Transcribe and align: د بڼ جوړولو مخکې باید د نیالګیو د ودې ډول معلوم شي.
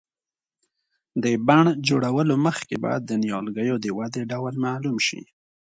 د 1.23 1.25
بڼ 1.47 1.65
جوړولو 1.87 2.33
مخکې 2.45 2.75
باید 2.83 3.01
د 3.05 3.11
نیالګیو 3.23 3.75
د 3.81 3.87
ودې 3.97 4.23
ډول 4.31 4.53
معلوم 4.65 4.97
شي. 5.07 5.21